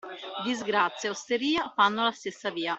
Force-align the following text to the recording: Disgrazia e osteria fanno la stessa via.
Disgrazia 0.43 1.09
e 1.09 1.11
osteria 1.11 1.69
fanno 1.75 2.03
la 2.03 2.11
stessa 2.11 2.49
via. 2.49 2.69